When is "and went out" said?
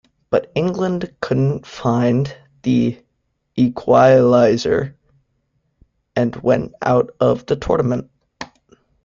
6.15-7.15